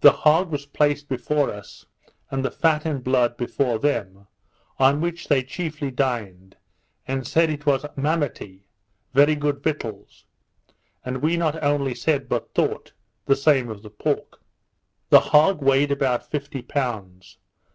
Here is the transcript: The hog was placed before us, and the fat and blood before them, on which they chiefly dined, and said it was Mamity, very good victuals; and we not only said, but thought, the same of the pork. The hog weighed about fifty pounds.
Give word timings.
The 0.00 0.12
hog 0.12 0.50
was 0.50 0.64
placed 0.64 1.10
before 1.10 1.52
us, 1.52 1.84
and 2.30 2.42
the 2.42 2.50
fat 2.50 2.86
and 2.86 3.04
blood 3.04 3.36
before 3.36 3.78
them, 3.78 4.26
on 4.78 5.02
which 5.02 5.28
they 5.28 5.42
chiefly 5.42 5.90
dined, 5.90 6.56
and 7.06 7.26
said 7.26 7.50
it 7.50 7.66
was 7.66 7.84
Mamity, 7.94 8.64
very 9.12 9.34
good 9.34 9.62
victuals; 9.62 10.24
and 11.04 11.20
we 11.20 11.36
not 11.36 11.62
only 11.62 11.94
said, 11.94 12.30
but 12.30 12.54
thought, 12.54 12.94
the 13.26 13.36
same 13.36 13.68
of 13.68 13.82
the 13.82 13.90
pork. 13.90 14.40
The 15.10 15.20
hog 15.20 15.60
weighed 15.60 15.92
about 15.92 16.30
fifty 16.30 16.62
pounds. 16.62 17.36